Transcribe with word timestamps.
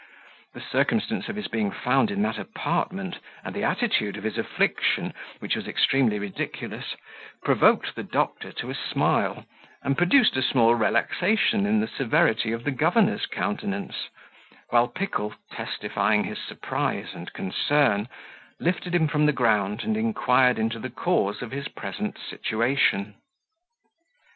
The 0.55 0.61
circumstance 0.61 1.29
of 1.29 1.35
his 1.35 1.47
being 1.47 1.69
found 1.69 2.09
in 2.09 2.23
that 2.23 2.39
apartment, 2.39 3.19
and 3.45 3.53
the 3.53 3.63
attitude 3.63 4.17
of 4.17 4.23
his 4.23 4.35
affliction, 4.35 5.13
which 5.37 5.55
was 5.55 5.67
extremely 5.67 6.17
ridiculous, 6.17 6.95
provoked 7.43 7.93
the 7.93 8.01
doctor 8.01 8.51
to 8.53 8.71
a 8.71 8.73
smile, 8.73 9.45
and 9.83 9.95
produced 9.95 10.35
a 10.37 10.41
small 10.41 10.73
relaxation 10.73 11.67
in 11.67 11.81
the 11.81 11.87
severity 11.87 12.51
of 12.51 12.63
the 12.63 12.71
governor's 12.71 13.27
countenance; 13.27 14.09
while 14.71 14.87
Pickle, 14.87 15.35
testifying 15.51 16.23
his 16.23 16.39
surprise 16.39 17.13
and 17.13 17.31
concern, 17.33 18.09
lifted 18.59 18.95
him 18.95 19.07
from 19.07 19.27
the 19.27 19.31
ground, 19.31 19.83
and 19.83 19.95
inquired 19.95 20.57
into 20.57 20.79
the 20.79 20.89
cause 20.89 21.43
of 21.43 21.51
his 21.51 21.67
present 21.67 22.17
situation. 22.17 23.13